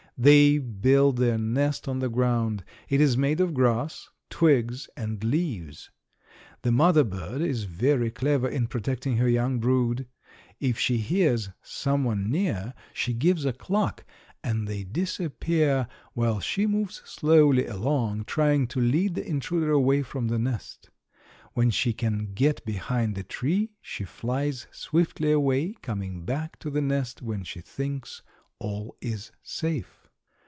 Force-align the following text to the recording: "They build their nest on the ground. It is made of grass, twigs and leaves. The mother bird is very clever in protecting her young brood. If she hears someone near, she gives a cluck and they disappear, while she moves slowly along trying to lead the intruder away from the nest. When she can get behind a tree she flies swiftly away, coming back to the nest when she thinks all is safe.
"They 0.17 0.59
build 0.59 1.17
their 1.17 1.39
nest 1.39 1.87
on 1.87 1.97
the 1.97 2.07
ground. 2.07 2.63
It 2.89 3.01
is 3.01 3.17
made 3.17 3.39
of 3.39 3.55
grass, 3.55 4.07
twigs 4.29 4.87
and 4.95 5.23
leaves. 5.23 5.89
The 6.61 6.71
mother 6.71 7.03
bird 7.03 7.41
is 7.41 7.63
very 7.63 8.11
clever 8.11 8.47
in 8.47 8.67
protecting 8.67 9.17
her 9.17 9.27
young 9.27 9.57
brood. 9.59 10.05
If 10.59 10.77
she 10.77 10.97
hears 10.97 11.49
someone 11.63 12.29
near, 12.29 12.75
she 12.93 13.13
gives 13.13 13.45
a 13.45 13.53
cluck 13.53 14.05
and 14.43 14.67
they 14.67 14.83
disappear, 14.83 15.87
while 16.13 16.39
she 16.39 16.67
moves 16.67 17.01
slowly 17.03 17.65
along 17.65 18.25
trying 18.25 18.67
to 18.67 18.79
lead 18.79 19.15
the 19.15 19.27
intruder 19.27 19.71
away 19.71 20.03
from 20.03 20.27
the 20.27 20.37
nest. 20.37 20.91
When 21.53 21.71
she 21.71 21.93
can 21.93 22.33
get 22.35 22.63
behind 22.63 23.17
a 23.17 23.23
tree 23.23 23.71
she 23.81 24.03
flies 24.03 24.67
swiftly 24.71 25.31
away, 25.31 25.73
coming 25.81 26.25
back 26.25 26.59
to 26.59 26.69
the 26.69 26.81
nest 26.81 27.23
when 27.23 27.43
she 27.43 27.61
thinks 27.61 28.21
all 28.59 28.95
is 29.01 29.31
safe. 29.41 29.97